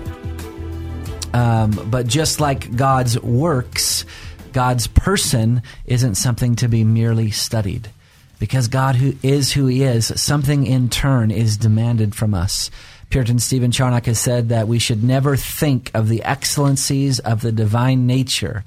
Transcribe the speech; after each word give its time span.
Um, 1.33 1.71
but 1.89 2.09
just 2.09 2.41
like 2.41 2.75
God's 2.75 3.17
works, 3.23 4.05
God's 4.53 4.87
person 4.87 5.63
isn't 5.87 6.17
something 6.17 6.57
to 6.57 6.69
be 6.69 6.85
merely 6.85 7.31
studied. 7.31 7.91
Because 8.39 8.69
God 8.69 8.97
who 8.97 9.15
is 9.23 9.53
who 9.53 9.67
he 9.67 9.83
is, 9.83 10.21
something 10.21 10.67
in 10.67 10.89
turn 10.89 11.31
is 11.31 11.57
demanded 11.57 12.15
from 12.15 12.35
us. 12.35 12.71
Puritan 13.09 13.39
Stephen 13.39 13.71
Charnock 13.71 14.07
has 14.07 14.19
said 14.19 14.49
that 14.49 14.67
we 14.67 14.79
should 14.79 15.05
never 15.05 15.37
think 15.37 15.91
of 15.95 16.09
the 16.09 16.23
excellencies 16.25 17.19
of 17.21 17.43
the 17.43 17.53
divine 17.53 18.07
nature 18.07 18.65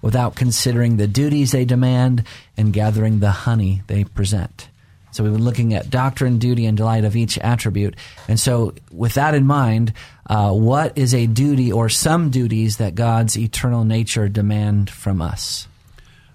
without 0.00 0.36
considering 0.36 0.96
the 0.96 1.08
duties 1.08 1.52
they 1.52 1.64
demand 1.64 2.24
and 2.56 2.72
gathering 2.72 3.20
the 3.20 3.30
honey 3.30 3.82
they 3.86 4.04
present. 4.04 4.68
So 5.10 5.24
we've 5.24 5.32
been 5.32 5.44
looking 5.44 5.74
at 5.74 5.90
doctrine, 5.90 6.38
duty, 6.38 6.66
and 6.66 6.76
delight 6.76 7.04
of 7.04 7.16
each 7.16 7.38
attribute. 7.38 7.96
And 8.28 8.38
so, 8.38 8.74
with 8.90 9.14
that 9.14 9.34
in 9.34 9.46
mind, 9.46 9.92
uh, 10.26 10.52
what 10.52 10.96
is 10.98 11.14
a 11.14 11.26
duty 11.26 11.72
or 11.72 11.88
some 11.88 12.30
duties 12.30 12.76
that 12.76 12.94
God's 12.94 13.38
eternal 13.38 13.84
nature 13.84 14.28
demand 14.28 14.90
from 14.90 15.22
us? 15.22 15.66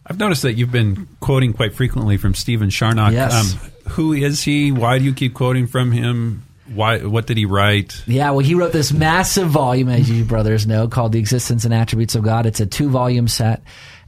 I've 0.05 0.19
noticed 0.19 0.41
that 0.41 0.53
you've 0.53 0.71
been 0.71 1.07
quoting 1.19 1.53
quite 1.53 1.73
frequently 1.73 2.17
from 2.17 2.33
Stephen 2.33 2.69
Charnock. 2.69 3.13
Yes. 3.13 3.53
Um, 3.53 3.71
who 3.91 4.13
is 4.13 4.43
he? 4.43 4.71
Why 4.71 4.97
do 4.99 5.05
you 5.05 5.13
keep 5.13 5.33
quoting 5.33 5.67
from 5.67 5.91
him? 5.91 6.43
Why? 6.73 6.99
What 6.99 7.27
did 7.27 7.37
he 7.37 7.45
write? 7.45 8.03
Yeah, 8.07 8.31
well, 8.31 8.39
he 8.39 8.55
wrote 8.55 8.73
this 8.73 8.91
massive 8.91 9.49
volume, 9.49 9.89
as 9.89 10.09
you 10.09 10.23
brothers 10.23 10.65
know, 10.65 10.87
called 10.87 11.11
"The 11.11 11.19
Existence 11.19 11.65
and 11.65 11.73
Attributes 11.73 12.15
of 12.15 12.23
God." 12.23 12.45
It's 12.45 12.59
a 12.59 12.65
two-volume 12.65 13.27
set, 13.27 13.63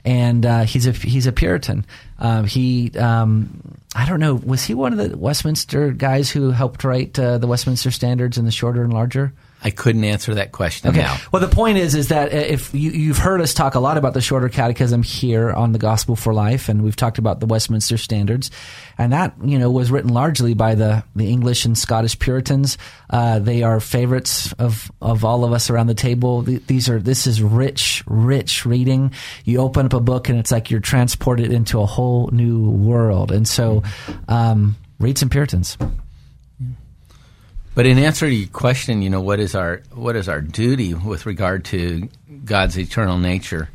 and 0.05 0.45
uh, 0.45 0.61
he's 0.63 0.85
a 0.85 0.91
he's 0.91 1.25
a 1.25 1.31
Puritan. 1.31 1.85
Um, 2.19 2.45
he, 2.45 2.91
um, 2.97 3.77
I 3.95 4.05
don't 4.07 4.19
know, 4.19 4.35
was 4.35 4.63
he 4.63 4.73
one 4.73 4.97
of 4.97 5.09
the 5.09 5.17
Westminster 5.17 5.91
guys 5.91 6.29
who 6.29 6.51
helped 6.51 6.83
write 6.83 7.17
uh, 7.19 7.39
the 7.39 7.47
Westminster 7.47 7.91
Standards 7.91 8.37
in 8.37 8.45
the 8.45 8.51
shorter 8.51 8.83
and 8.83 8.93
larger? 8.93 9.33
I 9.65 9.71
couldn't 9.71 10.03
answer 10.03 10.35
that 10.35 10.51
question 10.51 10.91
Okay. 10.91 11.01
now. 11.01 11.17
Well, 11.31 11.41
the 11.41 11.53
point 11.53 11.79
is, 11.79 11.95
is 11.95 12.09
that 12.09 12.31
if 12.31 12.71
you, 12.75 12.91
you've 12.91 13.17
heard 13.17 13.41
us 13.41 13.55
talk 13.55 13.73
a 13.73 13.79
lot 13.79 13.97
about 13.97 14.13
the 14.13 14.21
shorter 14.21 14.47
catechism 14.47 15.01
here 15.01 15.51
on 15.51 15.71
the 15.71 15.79
Gospel 15.79 16.15
for 16.15 16.35
Life, 16.35 16.69
and 16.69 16.83
we've 16.83 16.95
talked 16.95 17.17
about 17.17 17.39
the 17.39 17.47
Westminster 17.47 17.97
Standards, 17.97 18.51
and 18.99 19.11
that 19.11 19.33
you 19.43 19.57
know 19.57 19.71
was 19.71 19.89
written 19.89 20.13
largely 20.13 20.53
by 20.53 20.75
the 20.75 21.03
the 21.15 21.27
English 21.31 21.65
and 21.65 21.75
Scottish 21.75 22.19
Puritans. 22.19 22.77
Uh, 23.09 23.39
they 23.39 23.63
are 23.63 23.79
favorites 23.79 24.53
of 24.53 24.91
of 25.01 25.25
all 25.25 25.43
of 25.43 25.51
us 25.51 25.71
around 25.71 25.87
the 25.87 25.95
table. 25.95 26.43
These 26.43 26.87
are 26.87 26.99
this 26.99 27.25
is 27.25 27.41
rich, 27.41 28.03
rich 28.05 28.67
reading. 28.67 29.13
You 29.45 29.61
open 29.61 29.87
up 29.87 29.93
a 29.93 29.99
book, 29.99 30.29
and 30.29 30.37
it's 30.37 30.51
like 30.51 30.69
you're 30.69 30.79
transported 30.79 31.51
into 31.51 31.81
a 31.81 31.87
whole 31.87 32.29
new 32.31 32.69
world. 32.69 33.31
And 33.31 33.47
so, 33.47 33.81
um, 34.27 34.75
read 34.99 35.17
some 35.17 35.29
Puritans. 35.29 35.75
But 37.75 37.85
in 37.85 37.99
answer 37.99 38.25
to 38.25 38.33
your 38.33 38.47
question, 38.47 39.01
you 39.01 39.09
know, 39.09 39.19
what 39.19 39.41
is 39.41 39.53
our 39.53 39.81
what 39.93 40.15
is 40.15 40.29
our 40.29 40.39
duty 40.39 40.93
with 40.93 41.25
regard 41.25 41.65
to 41.65 42.07
God's 42.45 42.79
eternal 42.79 43.17
nature? 43.17 43.69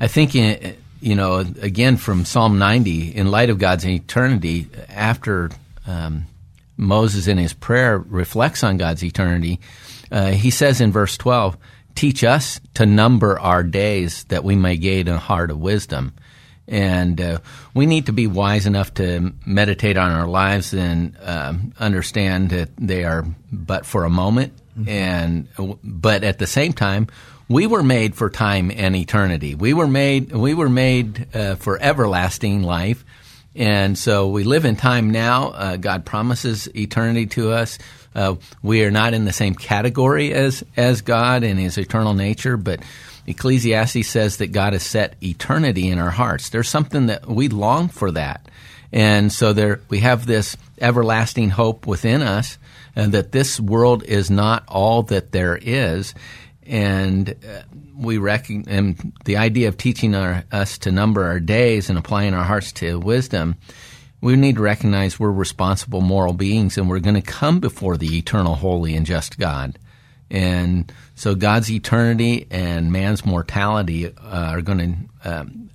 I 0.00 0.08
think, 0.08 0.34
in, 0.34 0.76
you 1.00 1.14
know, 1.14 1.36
again 1.62 1.96
from 1.96 2.24
Psalm 2.24 2.58
90, 2.58 3.14
in 3.14 3.30
light 3.30 3.50
of 3.50 3.58
God's 3.58 3.86
eternity, 3.86 4.66
after 4.88 5.50
um, 5.86 6.26
Moses 6.76 7.28
in 7.28 7.38
his 7.38 7.52
prayer 7.52 7.96
reflects 7.96 8.64
on 8.64 8.76
God's 8.76 9.04
eternity, 9.04 9.60
uh, 10.10 10.32
he 10.32 10.50
says 10.50 10.80
in 10.80 10.90
verse 10.90 11.16
12, 11.16 11.56
"Teach 11.94 12.24
us 12.24 12.60
to 12.74 12.86
number 12.86 13.38
our 13.38 13.62
days, 13.62 14.24
that 14.24 14.42
we 14.42 14.56
may 14.56 14.76
gain 14.76 15.06
a 15.06 15.16
heart 15.16 15.52
of 15.52 15.60
wisdom." 15.60 16.12
And 16.66 17.20
uh, 17.20 17.38
we 17.74 17.86
need 17.86 18.06
to 18.06 18.12
be 18.12 18.26
wise 18.26 18.66
enough 18.66 18.94
to 18.94 19.32
meditate 19.44 19.96
on 19.96 20.10
our 20.10 20.26
lives 20.26 20.72
and 20.72 21.16
um, 21.22 21.74
understand 21.78 22.50
that 22.50 22.70
they 22.78 23.04
are 23.04 23.26
but 23.52 23.84
for 23.84 24.04
a 24.04 24.10
moment. 24.10 24.54
And 24.86 25.48
but 25.84 26.24
at 26.24 26.38
the 26.38 26.46
same 26.46 26.72
time, 26.72 27.08
we 27.48 27.66
were 27.66 27.82
made 27.82 28.14
for 28.14 28.30
time 28.30 28.72
and 28.74 28.96
eternity. 28.96 29.54
We 29.54 29.74
were 29.74 29.86
made. 29.86 30.32
We 30.32 30.54
were 30.54 30.68
made 30.68 31.28
uh, 31.34 31.56
for 31.56 31.78
everlasting 31.80 32.62
life. 32.62 33.04
And 33.54 33.96
so 33.96 34.28
we 34.28 34.42
live 34.42 34.64
in 34.64 34.74
time 34.74 35.10
now. 35.10 35.50
Uh, 35.50 35.76
God 35.76 36.04
promises 36.04 36.68
eternity 36.74 37.26
to 37.26 37.52
us. 37.52 37.78
Uh, 38.14 38.36
we 38.62 38.84
are 38.84 38.90
not 38.90 39.14
in 39.14 39.24
the 39.24 39.32
same 39.32 39.54
category 39.54 40.32
as 40.32 40.64
as 40.76 41.02
God 41.02 41.44
and 41.44 41.58
His 41.58 41.78
eternal 41.78 42.14
nature, 42.14 42.56
but 42.56 42.80
Ecclesiastes 43.26 44.06
says 44.06 44.36
that 44.38 44.52
God 44.52 44.72
has 44.72 44.82
set 44.82 45.14
eternity 45.22 45.88
in 45.88 45.98
our 45.98 46.10
hearts. 46.10 46.50
There's 46.50 46.68
something 46.68 47.06
that 47.06 47.26
we 47.26 47.48
long 47.48 47.88
for 47.88 48.10
that, 48.12 48.46
and 48.92 49.32
so 49.32 49.52
there 49.52 49.80
we 49.88 50.00
have 50.00 50.26
this 50.26 50.56
everlasting 50.80 51.50
hope 51.50 51.86
within 51.86 52.22
us, 52.22 52.58
and 52.94 53.12
that 53.12 53.32
this 53.32 53.58
world 53.58 54.02
is 54.04 54.30
not 54.30 54.64
all 54.68 55.02
that 55.04 55.32
there 55.32 55.58
is, 55.60 56.14
and 56.66 57.30
uh, 57.30 57.62
we 57.96 58.18
reckon 58.18 58.64
and 58.68 59.12
the 59.24 59.36
idea 59.36 59.68
of 59.68 59.76
teaching 59.76 60.14
our, 60.14 60.44
us 60.50 60.78
to 60.78 60.90
number 60.90 61.24
our 61.24 61.40
days 61.40 61.88
and 61.88 61.98
applying 61.98 62.34
our 62.34 62.44
hearts 62.44 62.72
to 62.72 62.98
wisdom 62.98 63.56
we 64.20 64.36
need 64.36 64.56
to 64.56 64.62
recognize 64.62 65.20
we're 65.20 65.30
responsible 65.30 66.00
moral 66.00 66.32
beings 66.32 66.78
and 66.78 66.88
we're 66.88 66.98
going 66.98 67.14
to 67.14 67.22
come 67.22 67.60
before 67.60 67.96
the 67.96 68.16
eternal 68.16 68.54
holy 68.54 68.96
and 68.96 69.06
just 69.06 69.38
god 69.38 69.78
and 70.34 70.92
so 71.14 71.34
god's 71.34 71.70
eternity 71.70 72.46
and 72.50 72.92
man's 72.92 73.24
mortality 73.24 74.06
uh, 74.06 74.12
are 74.22 74.62
going 74.62 75.08
to 75.22 75.30
um, 75.30 75.70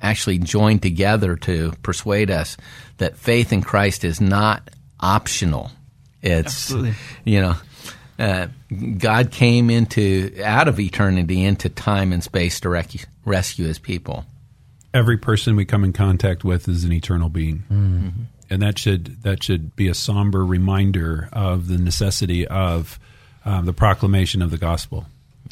actually 0.00 0.38
join 0.38 0.78
together 0.78 1.36
to 1.36 1.72
persuade 1.82 2.30
us 2.30 2.56
that 2.98 3.16
faith 3.16 3.52
in 3.52 3.60
christ 3.60 4.04
is 4.04 4.20
not 4.20 4.70
optional 5.00 5.70
it's 6.22 6.70
Absolutely. 6.70 6.94
you 7.24 7.40
know 7.40 7.56
uh, 8.18 8.46
God 8.98 9.30
came 9.30 9.68
into 9.70 10.40
out 10.42 10.68
of 10.68 10.80
eternity 10.80 11.44
into 11.44 11.68
time 11.68 12.12
and 12.12 12.22
space 12.22 12.60
to 12.60 12.68
rec- 12.68 13.08
rescue 13.24 13.66
His 13.66 13.78
people. 13.78 14.24
Every 14.94 15.18
person 15.18 15.56
we 15.56 15.66
come 15.66 15.84
in 15.84 15.92
contact 15.92 16.42
with 16.42 16.68
is 16.68 16.84
an 16.84 16.92
eternal 16.92 17.28
being, 17.28 17.64
and 18.48 18.62
that 18.62 18.78
should 18.78 19.22
that 19.22 19.42
should 19.42 19.76
be 19.76 19.88
a 19.88 19.94
somber 19.94 20.44
reminder 20.44 21.28
of 21.32 21.68
the 21.68 21.76
necessity 21.76 22.46
of 22.46 22.98
um, 23.46 23.64
the 23.64 23.72
proclamation 23.72 24.42
of 24.42 24.50
the 24.50 24.58
gospel. 24.58 25.06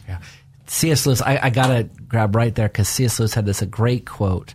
Yeah. 0.06 0.18
C.S. 0.66 1.06
Lewis, 1.06 1.22
I, 1.22 1.38
I 1.44 1.50
got 1.50 1.68
to 1.68 1.88
grab 2.08 2.34
right 2.34 2.54
there 2.54 2.68
because 2.68 2.88
C.S. 2.88 3.18
Lewis 3.18 3.34
had 3.34 3.46
this 3.46 3.62
a 3.62 3.66
great 3.66 4.04
quote 4.04 4.54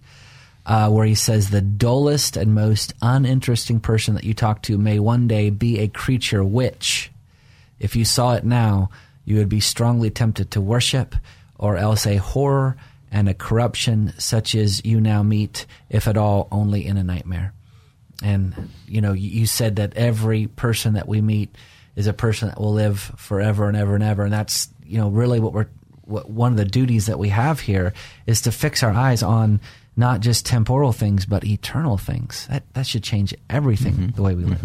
uh, 0.66 0.90
where 0.90 1.06
he 1.06 1.16
says, 1.16 1.50
The 1.50 1.62
dullest 1.62 2.36
and 2.36 2.54
most 2.54 2.94
uninteresting 3.02 3.80
person 3.80 4.16
that 4.16 4.26
you 4.26 4.34
talk 4.34 4.62
to 4.64 4.78
may 4.78 5.00
one 5.00 5.28
day 5.28 5.50
be 5.50 5.80
a 5.80 5.88
creature 5.88 6.44
which, 6.44 7.12
if 7.80 7.96
you 7.96 8.04
saw 8.04 8.34
it 8.34 8.44
now, 8.44 8.90
you 9.24 9.38
would 9.38 9.50
be 9.50 9.62
strongly 9.62 10.10
tempted 10.10 10.52
to 10.52 10.62
worship, 10.62 11.16
or 11.58 11.78
else 11.78 12.06
a 12.06 12.18
horror 12.18 12.76
and 13.12 13.30
a 13.30 13.34
corruption 13.34 14.14
such 14.18 14.54
as 14.54 14.84
you 14.84 15.00
now 15.00 15.24
meet, 15.24 15.66
if 15.90 16.08
at 16.08 16.18
all, 16.18 16.48
only 16.52 16.86
in 16.86 16.98
a 16.98 17.04
nightmare. 17.04 17.54
And, 18.22 18.70
you 18.86 19.00
know, 19.00 19.14
you, 19.14 19.30
you 19.30 19.46
said 19.46 19.78
that 19.78 19.96
every 19.96 20.48
person 20.48 20.94
that 20.94 21.08
we 21.08 21.22
meet 21.22 21.56
is 22.00 22.08
a 22.08 22.14
person 22.14 22.48
that 22.48 22.58
will 22.58 22.72
live 22.72 23.12
forever 23.18 23.68
and 23.68 23.76
ever 23.76 23.94
and 23.94 24.04
ever. 24.04 24.24
And 24.24 24.32
that's, 24.32 24.70
you 24.86 24.98
know, 24.98 25.10
really 25.10 25.42
what 25.42 25.52
we're, 25.52 25.68
what, 26.04 26.30
one 26.30 26.54
of 26.54 26.58
the 26.58 26.64
duties 26.64 27.08
that 27.08 27.20
we 27.20 27.28
have 27.28 27.60
here 27.60 27.94
is 28.26 28.40
to 28.44 28.54
fix 28.54 28.84
our 28.84 28.94
eyes 28.94 29.22
on 29.22 29.60
not 29.98 30.22
just 30.22 30.46
temporal 30.46 30.94
things, 30.94 31.26
but 31.26 31.44
eternal 31.44 31.98
things. 31.98 32.48
That, 32.48 32.64
that 32.74 32.88
should 32.88 33.04
change 33.04 33.36
everything 33.50 34.14
the 34.16 34.22
way 34.22 34.34
we 34.34 34.46
live. 34.46 34.62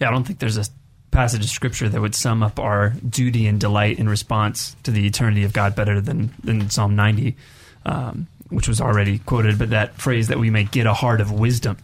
Yeah, 0.00 0.08
I 0.08 0.10
don't 0.10 0.26
think 0.26 0.38
there's 0.38 0.56
a 0.56 0.64
passage 1.10 1.44
of 1.44 1.50
scripture 1.50 1.90
that 1.90 2.00
would 2.00 2.14
sum 2.14 2.42
up 2.42 2.58
our 2.58 2.94
duty 3.06 3.46
and 3.46 3.60
delight 3.60 3.98
in 3.98 4.08
response 4.08 4.74
to 4.84 4.90
the 4.90 5.06
eternity 5.06 5.44
of 5.44 5.52
God 5.52 5.76
better 5.76 6.00
than, 6.00 6.32
than 6.42 6.70
Psalm 6.70 6.96
90, 6.96 7.36
um, 7.84 8.26
which 8.48 8.68
was 8.68 8.80
already 8.80 9.18
quoted. 9.18 9.58
But 9.58 9.68
that 9.68 10.00
phrase 10.00 10.28
that 10.28 10.38
we 10.38 10.48
may 10.48 10.64
get 10.64 10.86
a 10.86 10.94
heart 10.94 11.20
of 11.20 11.30
wisdom. 11.30 11.76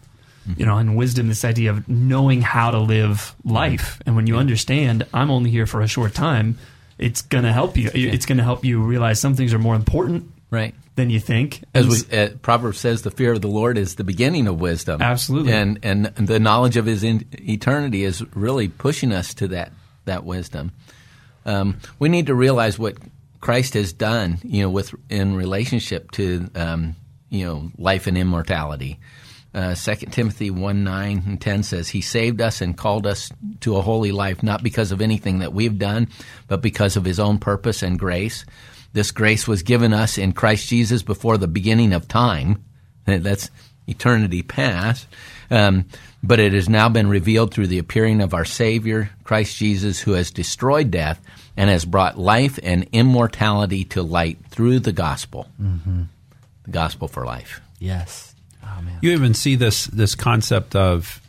You 0.55 0.65
know, 0.65 0.77
and 0.77 0.95
wisdom, 0.95 1.27
this 1.27 1.43
idea 1.43 1.71
of 1.71 1.87
knowing 1.89 2.41
how 2.41 2.71
to 2.71 2.79
live 2.79 3.35
life. 3.43 3.99
And 4.05 4.15
when 4.15 4.27
you 4.27 4.37
understand, 4.37 5.05
I'm 5.13 5.29
only 5.31 5.49
here 5.51 5.65
for 5.65 5.81
a 5.81 5.87
short 5.87 6.13
time, 6.13 6.57
it's 6.97 7.21
going 7.21 7.43
to 7.43 7.51
help 7.53 7.75
you. 7.77 7.89
It's 7.93 8.25
going 8.25 8.37
to 8.37 8.43
help 8.43 8.63
you 8.63 8.81
realize 8.81 9.19
some 9.19 9.35
things 9.35 9.53
are 9.53 9.59
more 9.59 9.75
important 9.75 10.31
Right. 10.49 10.73
than 10.95 11.09
you 11.09 11.19
think. 11.19 11.63
As 11.73 11.87
we, 12.09 12.17
uh, 12.17 12.29
Proverbs 12.41 12.79
says, 12.79 13.01
the 13.01 13.11
fear 13.11 13.33
of 13.33 13.41
the 13.41 13.47
Lord 13.49 13.77
is 13.77 13.95
the 13.95 14.03
beginning 14.03 14.47
of 14.47 14.59
wisdom. 14.61 15.01
Absolutely. 15.01 15.51
and 15.51 15.79
and 15.83 16.05
the 16.05 16.39
knowledge 16.39 16.77
of 16.77 16.85
His 16.85 17.03
in, 17.03 17.25
eternity 17.33 18.03
is 18.03 18.23
really 18.35 18.67
pushing 18.69 19.11
us 19.11 19.33
to 19.35 19.49
that 19.49 19.71
that 20.05 20.23
wisdom. 20.23 20.71
Um, 21.45 21.77
we 21.99 22.09
need 22.09 22.27
to 22.27 22.35
realize 22.35 22.79
what 22.79 22.95
Christ 23.41 23.73
has 23.75 23.93
done, 23.93 24.39
you 24.43 24.63
know, 24.63 24.69
with 24.69 24.95
in 25.09 25.35
relationship 25.35 26.11
to 26.11 26.49
um, 26.55 26.95
you 27.29 27.45
know 27.45 27.71
life 27.77 28.07
and 28.07 28.17
immortality. 28.17 28.99
Uh, 29.57 29.73
2 29.73 29.95
Timothy 30.11 30.51
1 30.51 30.83
9 30.83 31.23
and 31.25 31.41
10 31.41 31.63
says, 31.63 31.89
He 31.89 32.01
saved 32.01 32.41
us 32.41 32.61
and 32.61 32.77
called 32.77 33.07
us 33.07 33.31
to 33.61 33.75
a 33.75 33.81
holy 33.81 34.11
life, 34.11 34.43
not 34.43 34.61
because 34.61 34.91
of 34.91 35.01
anything 35.01 35.39
that 35.39 35.51
we've 35.51 35.79
done, 35.79 36.09
but 36.47 36.61
because 36.61 36.95
of 36.95 37.05
His 37.05 37.19
own 37.19 37.39
purpose 37.39 37.81
and 37.81 37.97
grace. 37.97 38.45
This 38.93 39.09
grace 39.09 39.47
was 39.47 39.63
given 39.63 39.93
us 39.93 40.19
in 40.19 40.33
Christ 40.33 40.69
Jesus 40.69 41.01
before 41.01 41.39
the 41.39 41.47
beginning 41.47 41.91
of 41.91 42.07
time. 42.07 42.63
That's 43.05 43.49
eternity 43.87 44.43
past. 44.43 45.07
Um, 45.49 45.85
but 46.21 46.39
it 46.39 46.53
has 46.53 46.69
now 46.69 46.87
been 46.87 47.09
revealed 47.09 47.51
through 47.51 47.67
the 47.67 47.79
appearing 47.79 48.21
of 48.21 48.35
our 48.35 48.45
Savior, 48.45 49.09
Christ 49.23 49.57
Jesus, 49.57 49.99
who 49.99 50.11
has 50.11 50.29
destroyed 50.29 50.91
death 50.91 51.19
and 51.55 51.71
has 51.71 51.83
brought 51.83 52.19
life 52.19 52.59
and 52.61 52.87
immortality 52.91 53.85
to 53.85 54.03
light 54.03 54.37
through 54.49 54.81
the 54.81 54.91
gospel. 54.91 55.47
Mm-hmm. 55.59 56.03
The 56.65 56.71
gospel 56.71 57.07
for 57.07 57.25
life. 57.25 57.59
Yes. 57.79 58.35
Oh. 58.85 58.97
You 59.01 59.11
even 59.11 59.33
see 59.33 59.55
this 59.55 59.85
this 59.87 60.15
concept 60.15 60.75
of 60.75 61.21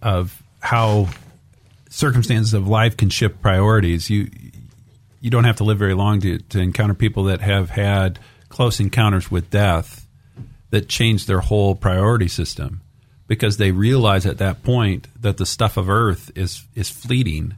of 0.00 0.42
how 0.60 1.08
circumstances 1.90 2.54
of 2.54 2.66
life 2.66 2.96
can 2.96 3.10
shift 3.10 3.40
priorities. 3.42 4.10
You 4.10 4.30
you 5.20 5.30
don't 5.30 5.44
have 5.44 5.56
to 5.56 5.64
live 5.64 5.78
very 5.78 5.94
long 5.94 6.20
to, 6.20 6.38
to 6.38 6.58
encounter 6.58 6.94
people 6.94 7.24
that 7.24 7.40
have 7.40 7.70
had 7.70 8.18
close 8.48 8.80
encounters 8.80 9.30
with 9.30 9.50
death 9.50 10.06
that 10.70 10.88
change 10.88 11.26
their 11.26 11.40
whole 11.40 11.74
priority 11.76 12.26
system 12.28 12.80
because 13.28 13.56
they 13.56 13.70
realize 13.70 14.26
at 14.26 14.38
that 14.38 14.62
point 14.62 15.06
that 15.20 15.36
the 15.36 15.46
stuff 15.46 15.76
of 15.76 15.88
earth 15.88 16.30
is 16.34 16.64
is 16.74 16.90
fleeting. 16.90 17.54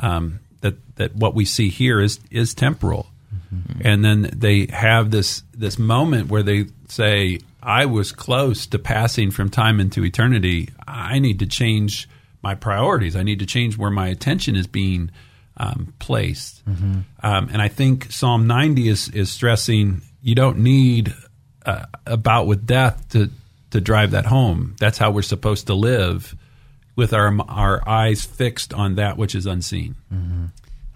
Um, 0.00 0.40
that 0.60 0.76
that 0.96 1.14
what 1.14 1.34
we 1.34 1.44
see 1.44 1.68
here 1.70 2.00
is 2.00 2.20
is 2.30 2.54
temporal, 2.54 3.08
and 3.80 4.04
then 4.04 4.30
they 4.34 4.66
have 4.66 5.10
this 5.10 5.42
this 5.52 5.78
moment 5.78 6.28
where 6.28 6.42
they 6.42 6.66
say, 6.88 7.40
"I 7.62 7.86
was 7.86 8.12
close 8.12 8.66
to 8.68 8.78
passing 8.78 9.30
from 9.30 9.50
time 9.50 9.80
into 9.80 10.04
eternity. 10.04 10.70
I 10.86 11.18
need 11.18 11.38
to 11.40 11.46
change 11.46 12.08
my 12.42 12.54
priorities. 12.54 13.16
I 13.16 13.22
need 13.22 13.40
to 13.40 13.46
change 13.46 13.76
where 13.76 13.90
my 13.90 14.08
attention 14.08 14.56
is 14.56 14.66
being 14.66 15.10
um, 15.56 15.92
placed." 15.98 16.62
Um, 17.22 17.48
and 17.52 17.60
I 17.60 17.68
think 17.68 18.12
Psalm 18.12 18.46
ninety 18.46 18.88
is 18.88 19.08
is 19.08 19.30
stressing 19.30 20.02
you 20.22 20.34
don't 20.34 20.58
need 20.58 21.14
uh, 21.64 21.84
a 22.06 22.16
bout 22.16 22.46
with 22.46 22.66
death 22.66 23.08
to 23.10 23.30
to 23.70 23.80
drive 23.80 24.12
that 24.12 24.26
home. 24.26 24.76
That's 24.78 24.98
how 24.98 25.10
we're 25.10 25.22
supposed 25.22 25.66
to 25.66 25.74
live 25.74 26.34
with 26.96 27.12
our 27.12 27.34
our 27.48 27.88
eyes 27.88 28.24
fixed 28.24 28.74
on 28.74 28.96
that 28.96 29.16
which 29.16 29.34
is 29.34 29.46
unseen. 29.46 29.94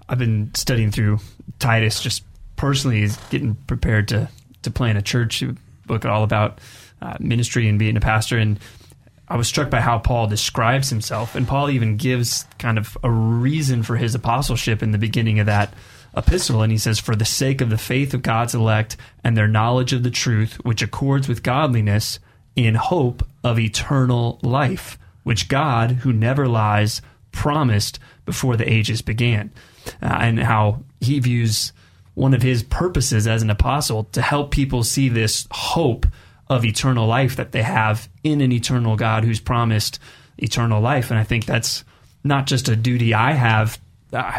I've 0.09 0.19
been 0.19 0.55
studying 0.55 0.91
through 0.91 1.21
Titus 1.59 2.01
just 2.01 2.25
personally 2.57 3.03
is 3.03 3.17
getting 3.31 3.55
prepared 3.55 4.09
to 4.09 4.29
to 4.63 4.71
plan 4.71 4.97
a 4.97 5.03
church 5.03 5.43
book 5.87 6.05
all 6.05 6.23
about 6.23 6.61
uh, 7.01 7.17
ministry 7.21 7.69
and 7.69 7.79
being 7.79 7.97
a 7.97 8.01
pastor. 8.01 8.39
And 8.39 8.59
I 9.29 9.37
was 9.37 9.49
struck 9.49 9.71
by 9.71 9.81
how 9.81 9.99
Paul 9.99 10.27
describes 10.27 10.91
himself. 10.91 11.35
And 11.35 11.49
Paul 11.49 11.71
even 11.71 11.97
gives 11.97 12.47
kind 12.59 12.79
of 12.79 12.97
a 13.03 13.11
reason 13.11 13.83
for 13.83 13.97
his 13.97 14.15
apostleship 14.15 14.83
in 14.83 14.93
the 14.93 14.99
beginning 14.99 15.41
of 15.41 15.47
that 15.47 15.73
epistle. 16.17 16.63
And 16.63 16.71
he 16.71 16.79
says 16.79 16.99
for 16.99 17.17
the 17.17 17.25
sake 17.25 17.61
of 17.61 17.71
the 17.71 17.79
faith 17.79 18.15
of 18.15 18.23
God's 18.23 18.55
elect 18.55 18.97
and 19.25 19.37
their 19.37 19.49
knowledge 19.49 19.93
of 19.93 20.03
the 20.03 20.11
truth 20.11 20.55
which 20.65 20.83
accords 20.83 21.29
with 21.29 21.43
godliness 21.43 22.19
in 22.55 22.75
hope 22.75 23.27
of 23.43 23.59
eternal 23.59 24.39
life 24.43 24.99
which 25.23 25.49
God 25.49 25.91
who 25.91 26.13
never 26.13 26.49
lies 26.49 27.01
promised 27.31 27.99
before 28.25 28.57
the 28.57 28.71
ages 28.71 29.03
began. 29.03 29.51
Uh, 30.03 30.17
and 30.21 30.39
how 30.39 30.83
he 31.01 31.19
views 31.19 31.73
one 32.15 32.35
of 32.35 32.43
his 32.43 32.63
purposes 32.63 33.27
as 33.27 33.43
an 33.43 33.51
apostle 33.51 34.05
to 34.05 34.23
help 34.23 34.51
people 34.51 34.83
see 34.83 35.09
this 35.09 35.47
hope 35.51 36.07
of 36.49 36.65
eternal 36.65 37.07
life 37.07 37.37
that 37.37 37.53
they 37.53 37.63
have 37.63 38.09
in 38.23 38.41
an 38.41 38.53
eternal 38.53 38.97
God 38.97 39.25
who's 39.25 39.41
promised 39.41 39.99
eternal 40.39 40.81
life. 40.81 41.11
And 41.11 41.19
I 41.19 41.25
think 41.25 41.47
that's 41.47 41.85
not 42.25 42.47
just 42.47 42.69
a 42.69 42.77
duty 42.77 43.15
I 43.15 43.33
have. 43.33 43.81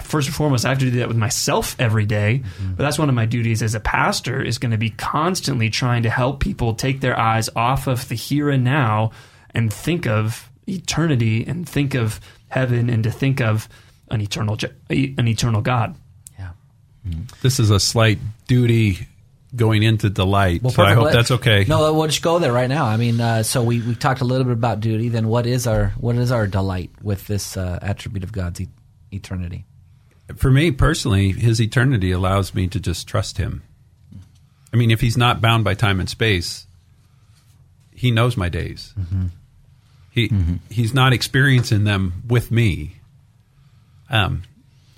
First 0.03 0.27
and 0.27 0.35
foremost, 0.35 0.65
I 0.65 0.69
have 0.69 0.79
to 0.79 0.91
do 0.91 0.99
that 0.99 1.07
with 1.07 1.17
myself 1.17 1.75
every 1.79 2.05
day, 2.05 2.43
mm-hmm. 2.43 2.75
But 2.75 2.83
that's 2.83 2.99
one 2.99 3.09
of 3.09 3.15
my 3.15 3.25
duties 3.25 3.63
as 3.63 3.73
a 3.73 3.79
pastor 3.79 4.39
is 4.39 4.59
going 4.59 4.71
to 4.71 4.77
be 4.77 4.91
constantly 4.91 5.71
trying 5.71 6.03
to 6.03 6.11
help 6.11 6.39
people 6.39 6.75
take 6.75 7.01
their 7.01 7.17
eyes 7.17 7.49
off 7.55 7.87
of 7.87 8.07
the 8.07 8.15
here 8.15 8.51
and 8.51 8.63
now 8.63 9.11
and 9.49 9.73
think 9.73 10.05
of 10.05 10.51
eternity 10.67 11.43
and 11.47 11.67
think 11.67 11.95
of 11.95 12.19
heaven 12.49 12.87
and 12.87 13.03
to 13.03 13.11
think 13.11 13.41
of 13.41 13.67
an 14.11 14.21
eternal 14.21 14.57
an 14.89 15.27
eternal 15.27 15.61
God. 15.61 15.95
This 17.41 17.59
is 17.59 17.69
a 17.69 17.79
slight 17.79 18.19
duty 18.47 19.07
going 19.55 19.83
into 19.83 20.09
delight. 20.09 20.61
so 20.71 20.83
I 20.83 20.93
hope 20.93 21.11
that's 21.11 21.31
okay. 21.31 21.65
No, 21.67 21.93
we'll 21.93 22.07
just 22.07 22.21
go 22.21 22.39
there 22.39 22.51
right 22.53 22.69
now. 22.69 22.85
I 22.85 22.97
mean, 22.97 23.19
uh, 23.21 23.43
so 23.43 23.61
we 23.63 23.81
we 23.81 23.93
talked 23.95 24.21
a 24.21 24.25
little 24.25 24.45
bit 24.45 24.53
about 24.53 24.79
duty. 24.79 25.09
Then 25.09 25.27
what 25.27 25.45
is 25.45 25.67
our 25.67 25.89
what 25.97 26.15
is 26.15 26.31
our 26.31 26.47
delight 26.47 26.91
with 27.01 27.27
this 27.27 27.57
uh, 27.57 27.77
attribute 27.81 28.23
of 28.23 28.31
God's 28.31 28.61
e- 28.61 28.69
eternity? 29.11 29.65
For 30.37 30.49
me 30.49 30.71
personally, 30.71 31.31
his 31.31 31.59
eternity 31.61 32.11
allows 32.11 32.55
me 32.55 32.67
to 32.69 32.79
just 32.79 33.07
trust 33.07 33.37
him. 33.37 33.61
I 34.73 34.77
mean, 34.77 34.89
if 34.89 35.01
he's 35.01 35.17
not 35.17 35.41
bound 35.41 35.63
by 35.63 35.73
time 35.75 35.99
and 35.99 36.09
space, 36.09 36.65
he 37.93 38.09
knows 38.09 38.37
my 38.37 38.49
days. 38.49 38.93
He 40.09 40.31
he's 40.69 40.93
not 40.93 41.11
experiencing 41.13 41.83
them 41.83 42.23
with 42.27 42.49
me. 42.49 42.95
Um, 44.09 44.43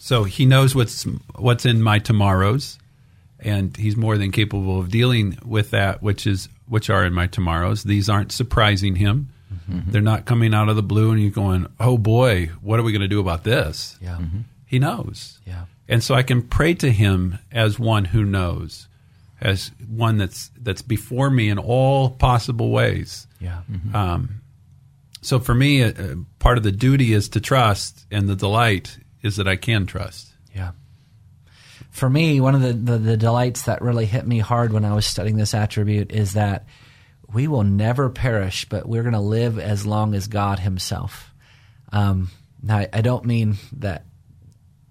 so 0.06 0.24
he 0.24 0.46
knows 0.46 0.76
what's 0.76 1.02
what's 1.36 1.66
in 1.66 1.82
my 1.82 1.98
tomorrows, 1.98 2.78
and 3.40 3.76
he's 3.76 3.98
more 3.98 4.20
than 4.20 4.32
capable 4.32 4.80
of 4.80 4.92
dealing 4.92 5.36
with 5.44 5.72
that 5.72 6.04
which 6.04 6.28
is 6.28 6.48
which 6.68 6.92
are 6.92 7.04
in 7.04 7.12
my 7.12 7.26
tomorrows. 7.26 7.82
These 7.82 8.08
aren't 8.08 8.32
surprising 8.32 8.98
him. 8.98 9.30
They're 9.68 10.02
not 10.02 10.26
coming 10.26 10.54
out 10.54 10.70
of 10.70 10.76
the 10.76 10.84
blue, 10.84 11.10
and 11.10 11.20
he's 11.20 11.34
going, 11.34 11.66
"Oh 11.80 11.98
boy, 11.98 12.52
what 12.62 12.80
are 12.80 12.84
we 12.84 12.92
going 12.92 13.02
to 13.02 13.08
do 13.08 13.20
about 13.20 13.46
this?" 13.46 13.98
Yeah. 14.00 14.20
He 14.68 14.78
knows. 14.78 15.40
Yeah. 15.44 15.66
And 15.88 16.04
so 16.04 16.14
I 16.14 16.22
can 16.22 16.44
pray 16.44 16.76
to 16.76 16.92
him 16.92 17.40
as 17.52 17.80
one 17.80 18.06
who 18.06 18.24
knows, 18.24 18.88
as 19.42 19.72
one 19.90 20.20
that's 20.20 20.52
that's 20.62 20.84
before 20.84 21.32
me 21.32 21.50
in 21.50 21.58
all 21.58 22.12
possible 22.12 22.70
ways. 22.70 23.26
Yeah. 23.40 23.62
Um, 23.92 24.42
so 25.24 25.40
for 25.40 25.56
me, 25.56 25.82
uh, 25.82 25.90
uh, 25.90 26.16
part 26.38 26.60
of 26.60 26.64
the 26.64 26.72
duty 26.72 27.12
is 27.12 27.28
to 27.30 27.42
trust, 27.42 28.06
and 28.12 28.30
the 28.30 28.36
delight 28.36 29.00
is 29.26 29.36
that 29.38 29.48
I 29.48 29.56
can 29.56 29.86
trust. 29.86 30.30
Yeah. 30.56 30.72
For 31.92 32.10
me, 32.10 32.40
one 32.42 32.56
of 32.56 32.62
the, 32.62 32.74
the, 32.74 32.98
the 32.98 33.18
delights 33.18 33.64
that 33.64 33.82
really 33.82 34.06
hit 34.06 34.26
me 34.28 34.40
hard 34.40 34.72
when 34.72 34.86
I 34.86 34.94
was 34.94 35.06
studying 35.06 35.38
this 35.38 35.54
attribute 35.54 36.12
is 36.12 36.34
that 36.34 36.66
we 37.34 37.48
will 37.48 37.64
never 37.64 38.10
perish, 38.10 38.66
but 38.70 38.88
we're 38.88 39.02
going 39.04 39.14
to 39.14 39.20
live 39.20 39.58
as 39.60 39.86
long 39.86 40.14
as 40.14 40.28
God 40.28 40.60
Himself. 40.60 41.34
Um, 41.92 42.30
now, 42.62 42.78
I- 42.78 42.90
I 42.94 43.02
don't 43.02 43.26
mean 43.26 43.58
that 43.78 44.06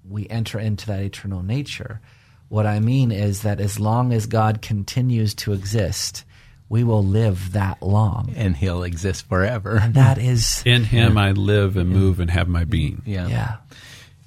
we 0.08 0.28
enter 0.28 0.58
into 0.58 0.86
that 0.88 1.00
eternal 1.00 1.42
nature. 1.42 2.00
What 2.48 2.66
I 2.66 2.80
mean 2.80 3.10
is 3.12 3.42
that 3.42 3.60
as 3.60 3.78
long 3.80 4.12
as 4.12 4.26
God 4.26 4.60
continues 4.62 5.34
to 5.36 5.52
exist, 5.52 6.24
we 6.68 6.84
will 6.84 7.04
live 7.04 7.52
that 7.52 7.82
long. 7.82 8.32
And 8.36 8.56
he'll 8.56 8.82
exist 8.82 9.26
forever. 9.28 9.78
And 9.82 9.94
that 9.94 10.18
is, 10.18 10.62
In 10.66 10.84
Him 10.84 11.16
I 11.18 11.32
live 11.32 11.76
and 11.76 11.90
move 11.90 12.20
and 12.20 12.30
have 12.30 12.48
my 12.48 12.64
being. 12.64 13.02
Yeah. 13.06 13.28
yeah, 13.28 13.56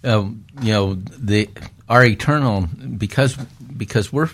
um, 0.03 0.45
you 0.61 0.71
know 0.71 0.93
the 0.95 1.49
our 1.89 2.03
eternal 2.03 2.67
because 2.97 3.35
because 3.75 4.11
we're 4.11 4.29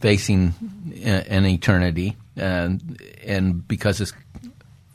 facing 0.00 0.54
an 1.02 1.46
eternity 1.46 2.16
and 2.36 3.00
and 3.24 3.66
because 3.66 4.00
it's 4.00 4.12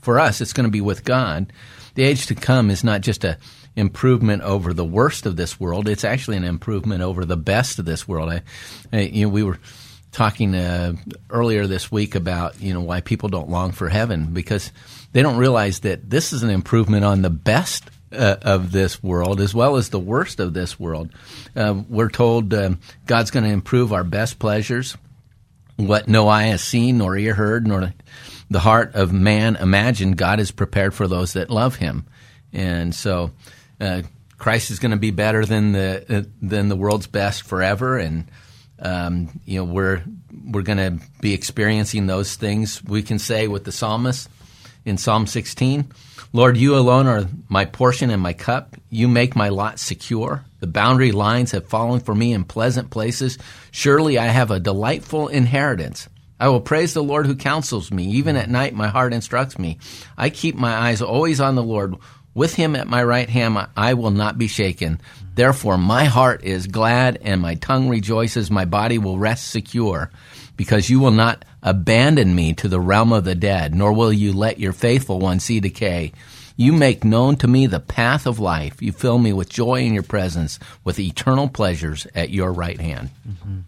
for 0.01 0.19
us 0.19 0.41
it's 0.41 0.53
going 0.53 0.65
to 0.65 0.71
be 0.71 0.81
with 0.81 1.03
God. 1.03 1.51
The 1.95 2.03
age 2.03 2.25
to 2.27 2.35
come 2.35 2.71
is 2.71 2.83
not 2.83 3.01
just 3.01 3.23
a 3.23 3.37
improvement 3.75 4.43
over 4.43 4.71
the 4.71 4.85
worst 4.85 5.25
of 5.25 5.35
this 5.35 5.59
world 5.59 5.87
it's 5.87 6.03
actually 6.03 6.37
an 6.37 6.43
improvement 6.43 7.01
over 7.01 7.25
the 7.25 7.37
best 7.37 7.79
of 7.79 7.85
this 7.85 8.07
world. 8.07 8.29
I, 8.29 8.41
I 8.91 9.01
you 9.01 9.25
know 9.25 9.29
we 9.29 9.43
were 9.43 9.59
talking 10.11 10.53
uh, 10.53 10.93
earlier 11.31 11.65
this 11.67 11.91
week 11.91 12.15
about 12.15 12.61
you 12.61 12.73
know 12.73 12.81
why 12.81 13.01
people 13.01 13.29
don't 13.29 13.49
long 13.49 13.71
for 13.71 13.89
heaven 13.89 14.27
because 14.31 14.71
they 15.11 15.21
don't 15.21 15.37
realize 15.37 15.79
that 15.81 16.09
this 16.09 16.31
is 16.33 16.43
an 16.43 16.49
improvement 16.49 17.03
on 17.03 17.21
the 17.21 17.29
best 17.29 17.83
uh, 18.13 18.37
of 18.41 18.71
this 18.71 19.01
world 19.01 19.41
as 19.41 19.53
well 19.53 19.75
as 19.75 19.89
the 19.89 19.99
worst 19.99 20.39
of 20.39 20.53
this 20.53 20.79
world. 20.79 21.11
Uh, 21.55 21.81
we're 21.89 22.09
told 22.09 22.53
um 22.53 22.79
God's 23.05 23.31
going 23.31 23.43
to 23.43 23.51
improve 23.51 23.93
our 23.93 24.03
best 24.03 24.39
pleasures, 24.39 24.97
what 25.77 26.07
no 26.07 26.27
eye 26.27 26.43
has 26.43 26.63
seen 26.63 26.97
nor 26.97 27.17
ear 27.17 27.33
heard 27.33 27.67
nor 27.67 27.93
the 28.49 28.59
heart 28.59 28.95
of 28.95 29.11
man 29.11 29.55
imagined. 29.55 30.17
God 30.17 30.39
is 30.39 30.51
prepared 30.51 30.93
for 30.93 31.07
those 31.07 31.33
that 31.33 31.49
love 31.49 31.75
Him, 31.75 32.05
and 32.51 32.93
so 32.93 33.31
uh, 33.81 34.03
Christ 34.37 34.71
is 34.71 34.79
going 34.79 34.91
to 34.91 34.97
be 34.97 35.11
better 35.11 35.45
than 35.45 35.71
the 35.71 36.05
uh, 36.09 36.23
than 36.41 36.69
the 36.69 36.75
world's 36.75 37.07
best 37.07 37.43
forever, 37.43 37.97
and 37.97 38.29
um, 38.79 39.39
you 39.45 39.59
know 39.59 39.63
we're 39.63 40.03
we're 40.45 40.61
going 40.61 40.77
to 40.77 41.05
be 41.21 41.33
experiencing 41.33 42.07
those 42.07 42.35
things. 42.35 42.83
We 42.83 43.03
can 43.03 43.19
say 43.19 43.47
with 43.47 43.63
the 43.63 43.71
psalmist 43.71 44.29
in 44.85 44.97
Psalm 44.97 45.27
16, 45.27 45.91
Lord, 46.35 46.57
you 46.57 46.75
alone 46.75 47.05
are 47.07 47.27
my 47.47 47.65
portion 47.65 48.09
and 48.09 48.21
my 48.21 48.33
cup. 48.33 48.75
You 48.89 49.07
make 49.07 49.35
my 49.35 49.49
lot 49.49 49.79
secure. 49.79 50.43
The 50.61 50.67
boundary 50.67 51.11
lines 51.11 51.51
have 51.51 51.67
fallen 51.67 51.99
for 51.99 52.15
me 52.15 52.33
in 52.33 52.43
pleasant 52.43 52.89
places. 52.89 53.37
Surely 53.71 54.17
I 54.17 54.25
have 54.25 54.49
a 54.49 54.59
delightful 54.59 55.27
inheritance. 55.27 56.09
I 56.39 56.47
will 56.49 56.61
praise 56.61 56.93
the 56.93 57.03
Lord 57.03 57.27
who 57.27 57.35
counsels 57.35 57.91
me. 57.91 58.05
Even 58.05 58.35
at 58.35 58.49
night, 58.49 58.73
my 58.73 58.87
heart 58.87 59.13
instructs 59.13 59.59
me. 59.59 59.77
I 60.17 60.31
keep 60.31 60.55
my 60.55 60.73
eyes 60.73 61.01
always 61.01 61.39
on 61.39 61.53
the 61.55 61.63
Lord. 61.63 61.95
With 62.33 62.55
him 62.55 62.75
at 62.75 62.87
my 62.87 63.03
right 63.03 63.29
hand, 63.29 63.55
I 63.77 63.93
will 63.93 64.09
not 64.09 64.39
be 64.39 64.47
shaken. 64.47 64.99
Therefore, 65.35 65.77
my 65.77 66.05
heart 66.05 66.43
is 66.43 66.65
glad 66.65 67.19
and 67.21 67.41
my 67.41 67.55
tongue 67.55 67.89
rejoices. 67.89 68.49
My 68.49 68.65
body 68.65 68.97
will 68.97 69.19
rest 69.19 69.51
secure 69.51 70.09
because 70.55 70.89
you 70.89 70.99
will 70.99 71.11
not 71.11 71.45
abandon 71.61 72.35
me 72.35 72.53
to 72.53 72.67
the 72.67 72.79
realm 72.79 73.11
of 73.11 73.23
the 73.23 73.35
dead, 73.35 73.73
nor 73.73 73.93
will 73.93 74.13
you 74.13 74.33
let 74.33 74.59
your 74.59 74.73
faithful 74.73 75.19
one 75.19 75.39
see 75.39 75.59
decay. 75.59 76.11
You 76.55 76.71
make 76.71 77.03
known 77.03 77.35
to 77.37 77.47
me 77.47 77.65
the 77.65 77.79
path 77.79 78.27
of 78.27 78.39
life. 78.39 78.81
You 78.81 78.91
fill 78.91 79.17
me 79.17 79.33
with 79.33 79.49
joy 79.49 79.81
in 79.81 79.93
your 79.93 80.03
presence, 80.03 80.59
with 80.83 80.99
eternal 80.99 81.49
pleasures 81.49 82.05
at 82.13 82.29
your 82.29 82.51
right 82.51 82.79
hand. 82.79 83.09
Mm-hmm. 83.27 83.59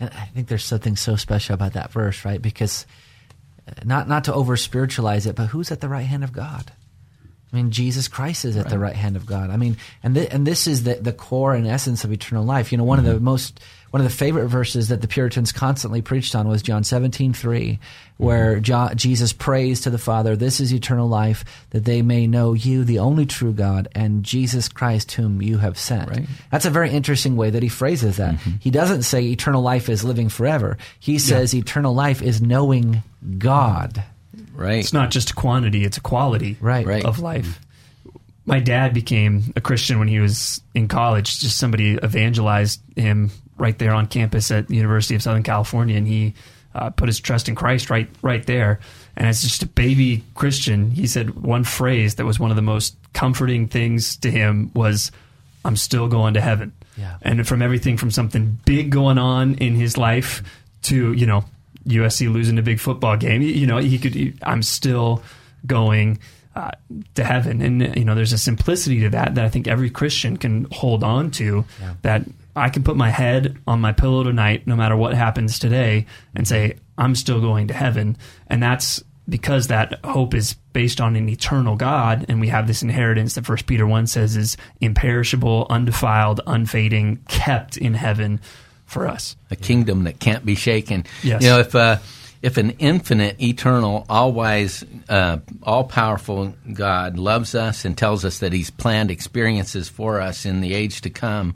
And 0.00 0.10
I 0.10 0.24
think 0.34 0.48
there's 0.48 0.64
something 0.64 0.96
so 0.96 1.16
special 1.16 1.54
about 1.54 1.74
that 1.74 1.92
verse, 1.92 2.24
right? 2.24 2.40
Because 2.40 2.86
uh, 3.68 3.72
not 3.84 4.08
not 4.08 4.24
to 4.24 4.34
over 4.34 4.56
spiritualize 4.56 5.26
it, 5.26 5.36
but 5.36 5.46
who's 5.46 5.70
at 5.70 5.80
the 5.80 5.88
right 5.88 6.06
hand 6.06 6.24
of 6.24 6.32
God? 6.32 6.72
I 7.52 7.56
mean, 7.56 7.70
Jesus 7.70 8.06
Christ 8.06 8.44
is 8.44 8.56
at 8.56 8.64
right. 8.64 8.70
the 8.70 8.78
right 8.78 8.96
hand 8.96 9.16
of 9.16 9.26
God. 9.26 9.50
I 9.50 9.56
mean, 9.56 9.76
and 10.02 10.14
th- 10.14 10.28
and 10.30 10.46
this 10.46 10.66
is 10.66 10.84
the 10.84 10.94
the 10.94 11.12
core 11.12 11.54
and 11.54 11.66
essence 11.66 12.04
of 12.04 12.12
eternal 12.12 12.44
life. 12.44 12.70
You 12.70 12.78
know, 12.78 12.84
one 12.84 12.98
mm-hmm. 12.98 13.06
of 13.06 13.12
the 13.12 13.18
mm-hmm. 13.18 13.24
most 13.24 13.60
one 13.90 14.00
of 14.00 14.08
the 14.08 14.16
favorite 14.16 14.46
verses 14.46 14.88
that 14.88 15.00
the 15.00 15.08
Puritans 15.08 15.50
constantly 15.50 16.00
preached 16.00 16.36
on 16.36 16.46
was 16.46 16.62
John 16.62 16.84
17, 16.84 17.32
3, 17.32 17.78
where 18.18 18.54
mm-hmm. 18.54 18.62
John, 18.62 18.96
Jesus 18.96 19.32
prays 19.32 19.80
to 19.80 19.90
the 19.90 19.98
Father, 19.98 20.36
This 20.36 20.60
is 20.60 20.72
eternal 20.72 21.08
life, 21.08 21.44
that 21.70 21.84
they 21.84 22.00
may 22.00 22.28
know 22.28 22.52
you, 22.52 22.84
the 22.84 23.00
only 23.00 23.26
true 23.26 23.52
God, 23.52 23.88
and 23.94 24.22
Jesus 24.22 24.68
Christ, 24.68 25.10
whom 25.12 25.42
you 25.42 25.58
have 25.58 25.76
sent. 25.76 26.08
Right. 26.08 26.26
That's 26.52 26.66
a 26.66 26.70
very 26.70 26.90
interesting 26.90 27.36
way 27.36 27.50
that 27.50 27.64
he 27.64 27.68
phrases 27.68 28.18
that. 28.18 28.34
Mm-hmm. 28.34 28.50
He 28.60 28.70
doesn't 28.70 29.02
say 29.02 29.24
eternal 29.24 29.62
life 29.62 29.88
is 29.88 30.04
living 30.04 30.28
forever. 30.28 30.78
He 31.00 31.18
says 31.18 31.52
yeah. 31.52 31.60
eternal 31.60 31.92
life 31.92 32.22
is 32.22 32.40
knowing 32.40 33.02
God. 33.38 34.04
Right. 34.60 34.80
It's 34.80 34.92
not 34.92 35.10
just 35.10 35.30
a 35.30 35.34
quantity, 35.34 35.84
it's 35.84 35.96
a 35.96 36.02
quality 36.02 36.58
right. 36.60 36.86
Right. 36.86 37.04
of 37.04 37.18
life. 37.18 37.58
My 38.44 38.60
dad 38.60 38.92
became 38.92 39.54
a 39.56 39.60
Christian 39.60 39.98
when 39.98 40.08
he 40.08 40.20
was 40.20 40.60
in 40.74 40.86
college. 40.86 41.40
Just 41.40 41.56
somebody 41.56 41.98
evangelized 42.04 42.80
him 42.94 43.30
right 43.56 43.78
there 43.78 43.92
on 43.94 44.06
campus 44.06 44.50
at 44.50 44.68
the 44.68 44.76
University 44.76 45.14
of 45.14 45.22
Southern 45.22 45.42
California, 45.42 45.96
and 45.96 46.06
he 46.06 46.34
uh, 46.74 46.90
put 46.90 47.08
his 47.08 47.18
trust 47.20 47.48
in 47.48 47.54
Christ 47.54 47.88
right 47.88 48.08
right 48.20 48.44
there. 48.44 48.80
And 49.16 49.26
as 49.26 49.40
just 49.40 49.62
a 49.62 49.66
baby 49.66 50.24
Christian, 50.34 50.90
he 50.90 51.06
said 51.06 51.42
one 51.42 51.64
phrase 51.64 52.16
that 52.16 52.26
was 52.26 52.38
one 52.38 52.50
of 52.50 52.56
the 52.56 52.62
most 52.62 52.96
comforting 53.14 53.66
things 53.66 54.16
to 54.18 54.30
him 54.30 54.70
was, 54.74 55.10
"I'm 55.64 55.76
still 55.76 56.06
going 56.06 56.34
to 56.34 56.40
heaven." 56.42 56.72
Yeah. 56.98 57.16
And 57.22 57.48
from 57.48 57.62
everything 57.62 57.96
from 57.96 58.10
something 58.10 58.58
big 58.66 58.90
going 58.90 59.16
on 59.16 59.54
in 59.54 59.74
his 59.74 59.96
life 59.96 60.42
to 60.82 61.12
you 61.14 61.24
know 61.24 61.44
USC 61.86 62.32
losing 62.32 62.58
a 62.58 62.62
big 62.62 62.80
football 62.80 63.16
game, 63.16 63.42
you 63.42 63.66
know 63.66 63.78
he 63.78 63.98
could. 63.98 64.38
I'm 64.42 64.62
still 64.62 65.22
going. 65.66 66.18
Uh, 66.52 66.72
to 67.14 67.22
heaven, 67.22 67.62
and 67.62 67.96
you 67.96 68.04
know, 68.04 68.16
there's 68.16 68.32
a 68.32 68.38
simplicity 68.38 68.98
to 69.02 69.10
that 69.10 69.36
that 69.36 69.44
I 69.44 69.48
think 69.48 69.68
every 69.68 69.88
Christian 69.88 70.36
can 70.36 70.66
hold 70.72 71.04
on 71.04 71.30
to. 71.30 71.64
Yeah. 71.80 71.94
That 72.02 72.24
I 72.56 72.68
can 72.68 72.82
put 72.82 72.96
my 72.96 73.10
head 73.10 73.56
on 73.66 73.80
my 73.80 73.92
pillow 73.92 74.22
tonight, 74.24 74.66
no 74.66 74.76
matter 74.76 74.96
what 74.96 75.14
happens 75.14 75.58
today, 75.58 76.06
and 76.34 76.46
say, 76.46 76.76
I'm 76.98 77.14
still 77.14 77.40
going 77.40 77.68
to 77.68 77.74
heaven. 77.74 78.16
And 78.48 78.62
that's 78.62 79.02
because 79.28 79.68
that 79.68 80.04
hope 80.04 80.34
is 80.34 80.54
based 80.72 81.00
on 81.00 81.16
an 81.16 81.28
eternal 81.28 81.76
God, 81.76 82.26
and 82.28 82.40
we 82.40 82.48
have 82.48 82.66
this 82.66 82.82
inheritance 82.82 83.34
that 83.34 83.46
First 83.46 83.66
Peter 83.66 83.86
1 83.86 84.08
says 84.08 84.36
is 84.36 84.56
imperishable, 84.80 85.66
undefiled, 85.70 86.40
unfading, 86.46 87.24
kept 87.28 87.76
in 87.76 87.94
heaven 87.94 88.40
for 88.90 89.06
us. 89.06 89.36
A 89.50 89.56
kingdom 89.56 90.04
that 90.04 90.18
can't 90.20 90.44
be 90.44 90.54
shaken. 90.54 91.04
Yes. 91.22 91.42
You 91.42 91.50
know, 91.50 91.58
if. 91.60 91.74
Uh, 91.74 91.98
if 92.42 92.56
an 92.56 92.70
infinite, 92.78 93.40
eternal, 93.42 94.06
all 94.08 94.32
wise, 94.32 94.82
uh, 95.10 95.38
all 95.62 95.84
powerful 95.84 96.54
God 96.72 97.18
loves 97.18 97.54
us 97.54 97.84
and 97.84 97.96
tells 97.96 98.24
us 98.24 98.38
that 98.38 98.54
He's 98.54 98.70
planned 98.70 99.10
experiences 99.10 99.90
for 99.90 100.20
us 100.20 100.46
in 100.46 100.62
the 100.62 100.72
age 100.72 101.02
to 101.02 101.10
come, 101.10 101.54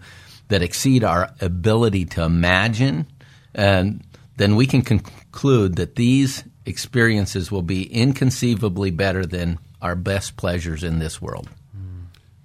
that 0.48 0.62
exceed 0.62 1.02
our 1.02 1.30
ability 1.40 2.04
to 2.04 2.22
imagine, 2.22 3.06
and 3.54 4.04
then 4.36 4.56
we 4.56 4.66
can 4.66 4.82
conclude 4.82 5.76
that 5.76 5.96
these 5.96 6.44
experiences 6.66 7.50
will 7.50 7.62
be 7.62 7.84
inconceivably 7.84 8.90
better 8.90 9.24
than 9.24 9.58
our 9.80 9.94
best 9.94 10.36
pleasures 10.36 10.84
in 10.84 10.98
this 10.98 11.20
world. 11.20 11.48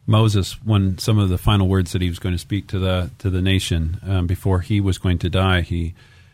Moses, 0.09 0.53
when 0.63 0.97
some 0.97 1.19
of 1.19 1.29
the 1.29 1.37
final 1.37 1.67
words 1.67 1.93
that 1.93 2.01
he 2.01 2.09
was 2.09 2.19
going 2.19 2.35
to 2.35 2.39
speak 2.39 2.67
to 2.67 2.79
the 2.79 3.11
to 3.19 3.29
the 3.29 3.41
nation 3.41 3.99
um, 4.05 4.27
before 4.27 4.59
he 4.59 4.81
was 4.81 4.97
going 4.97 5.19
to 5.19 5.29
die, 5.29 5.61
he 5.61 5.93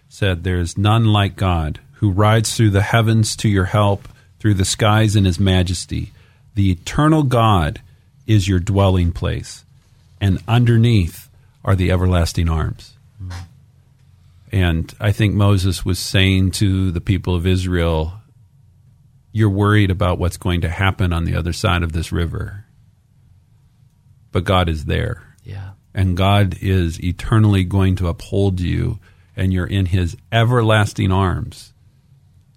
said, 0.09 0.43
"There 0.43 0.59
is 0.59 0.77
none 0.77 1.05
like 1.05 1.35
God 1.35 1.79
who 1.95 2.09
rides 2.09 2.55
through 2.55 2.71
the 2.71 2.81
heavens 2.81 3.35
to 3.37 3.49
your 3.49 3.65
help, 3.65 4.07
through 4.39 4.53
the 4.53 4.65
skies 4.65 5.15
in 5.15 5.25
His 5.25 5.39
majesty. 5.39 6.11
The 6.55 6.71
eternal 6.71 7.23
God 7.23 7.81
is 8.27 8.47
your 8.47 8.59
dwelling 8.59 9.11
place, 9.11 9.65
and 10.19 10.39
underneath 10.47 11.29
are 11.63 11.75
the 11.75 11.91
everlasting 11.91 12.49
arms. 12.49 12.93
And 14.51 14.93
I 14.99 15.11
think 15.11 15.33
Moses 15.33 15.83
was 15.83 15.99
saying 15.99 16.51
to 16.51 16.91
the 16.91 17.01
people 17.01 17.35
of 17.35 17.47
Israel, 17.47 18.13
You're 19.31 19.49
worried 19.49 19.91
about 19.91 20.19
what's 20.19 20.37
going 20.37 20.61
to 20.61 20.69
happen 20.69 21.11
on 21.11 21.25
the 21.25 21.35
other 21.35 21.51
side 21.51 21.83
of 21.83 21.91
this 21.91 22.11
river. 22.11 22.64
But 24.35 24.43
God 24.43 24.67
is 24.67 24.83
there. 24.83 25.23
Yeah. 25.45 25.69
And 25.93 26.17
God 26.17 26.57
is 26.59 27.01
eternally 27.01 27.63
going 27.63 27.95
to 27.95 28.09
uphold 28.09 28.59
you, 28.59 28.99
and 29.37 29.53
you're 29.53 29.65
in 29.65 29.85
his 29.85 30.17
everlasting 30.29 31.09
arms. 31.09 31.71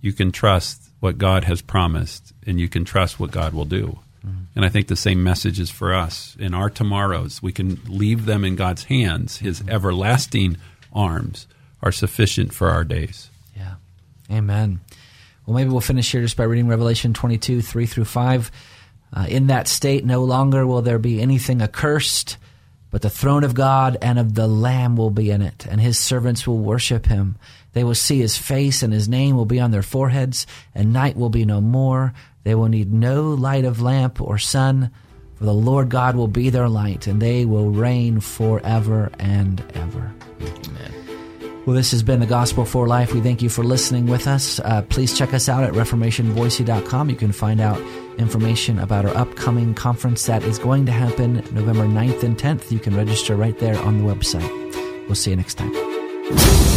You 0.01 0.13
can 0.13 0.33
trust 0.33 0.91
what 0.99 1.19
God 1.19 1.45
has 1.45 1.63
promised, 1.63 2.33
and 2.45 2.59
you 2.59 2.69
can 2.69 2.85
trust 2.85 3.21
what 3.21 3.31
God 3.31 3.55
will 3.55 3.65
do. 3.65 4.01
Mm-hmm. 4.27 4.41
And 4.57 4.65
I 4.65 4.71
think 4.71 4.89
the 4.89 4.97
same 4.97 5.23
message 5.23 5.61
is 5.61 5.71
for 5.71 5.95
us. 5.95 6.37
In 6.41 6.53
our 6.53 6.69
tomorrows, 6.69 7.41
we 7.41 7.53
can 7.53 7.79
leave 7.87 8.27
them 8.27 8.45
in 8.45 8.57
God's 8.57 8.83
hands. 8.83 9.37
His 9.37 9.61
mm-hmm. 9.61 9.71
everlasting 9.71 10.57
arms 10.93 11.47
are 11.81 11.93
sufficient 11.93 12.53
for 12.53 12.71
our 12.71 12.83
days. 12.83 13.31
Yeah. 13.57 13.75
Amen. 14.33 14.81
Well, 15.47 15.55
maybe 15.55 15.71
we'll 15.71 15.81
finish 15.81 16.11
here 16.11 16.23
just 16.23 16.37
by 16.37 16.43
reading 16.43 16.67
Revelation 16.67 17.15
22, 17.15 17.63
3 17.63 17.87
through 17.87 18.07
5. 18.07 18.51
Uh, 19.13 19.27
in 19.29 19.47
that 19.47 19.69
state, 19.69 20.05
no 20.05 20.25
longer 20.25 20.67
will 20.67 20.83
there 20.83 20.99
be 20.99 21.21
anything 21.21 21.63
accursed, 21.63 22.37
but 22.91 23.03
the 23.03 23.11
throne 23.11 23.45
of 23.45 23.55
God 23.55 23.97
and 24.03 24.19
of 24.19 24.35
the 24.35 24.47
Lamb 24.47 24.97
will 24.97 25.11
be 25.11 25.31
in 25.31 25.43
it, 25.43 25.67
and 25.67 25.81
his 25.81 25.99
servants 25.99 26.47
will 26.47 26.59
worship 26.59 27.07
him. 27.07 27.37
They 27.73 27.85
will 27.85 27.95
see 27.95 28.19
his 28.19 28.37
face, 28.37 28.83
and 28.83 28.93
his 28.93 29.09
name 29.09 29.37
will 29.37 29.45
be 29.45 29.61
on 29.61 29.71
their 29.71 29.83
foreheads, 29.83 30.47
and 30.75 30.93
night 30.93 31.17
will 31.17 31.31
be 31.31 31.45
no 31.45 31.61
more. 31.61 32.13
They 32.45 32.55
will 32.55 32.69
need 32.69 32.93
no 32.93 33.33
light 33.33 33.65
of 33.65 33.83
lamp 33.83 34.21
or 34.21 34.39
sun, 34.39 34.91
for 35.37 35.45
the 35.45 35.55
Lord 35.55 35.89
God 35.89 36.17
will 36.17 36.29
be 36.29 36.51
their 36.51 36.69
light, 36.69 37.07
and 37.07 37.21
they 37.21 37.45
will 37.45 37.71
reign 37.71 38.21
forever 38.21 39.11
and 39.19 39.63
ever. 39.75 40.13
Amen. 40.41 40.99
Well, 41.67 41.77
this 41.77 41.91
has 41.91 42.03
been 42.03 42.21
the 42.21 42.27
Gospel 42.27 42.65
for 42.65 42.87
Life. 42.87 43.13
We 43.13 43.21
thank 43.21 43.43
you 43.43 43.51
for 43.51 43.63
listening 43.63 44.07
with 44.07 44.27
us. 44.27 44.59
Uh, 44.61 44.83
please 44.89 45.17
check 45.17 45.35
us 45.35 45.51
out 45.51 45.65
at 45.65 45.75
ReformationBoise.com. 45.75 47.11
You 47.11 47.17
can 47.17 47.33
find 47.33 47.61
out 47.61 47.79
information 48.19 48.79
about 48.79 49.05
our 49.05 49.17
upcoming 49.17 49.75
conference 49.75 50.27
that 50.27 50.43
is 50.43 50.59
going 50.59 50.87
to 50.87 50.93
happen 50.93 51.37
November 51.53 51.85
9th 51.85 52.23
and 52.23 52.37
10th. 52.37 52.71
You 52.71 52.79
can 52.79 52.97
register 52.97 53.37
right 53.37 53.59
there 53.59 53.79
on 53.81 53.99
the 53.99 54.05
website. 54.05 54.49
We'll 55.07 55.15
see 55.15 55.31
you 55.31 55.37
next 55.37 55.55
time. 55.55 56.68